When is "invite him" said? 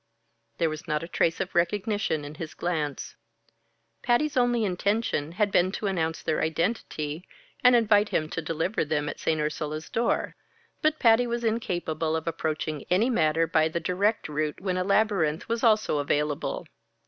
7.75-8.27